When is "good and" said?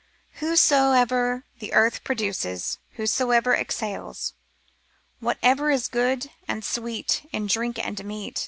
5.87-6.65